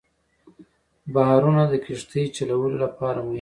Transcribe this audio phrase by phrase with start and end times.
[1.13, 3.29] بحرونه د کښتۍ چلولو لپاره مهم دي.